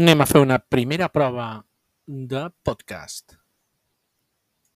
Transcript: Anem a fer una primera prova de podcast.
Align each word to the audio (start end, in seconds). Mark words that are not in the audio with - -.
Anem 0.00 0.20
a 0.20 0.24
fer 0.28 0.40
una 0.44 0.56
primera 0.60 1.06
prova 1.08 1.44
de 2.32 2.40
podcast. 2.68 3.38